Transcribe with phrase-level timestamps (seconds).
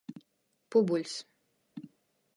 [0.75, 1.13] Pubuļs.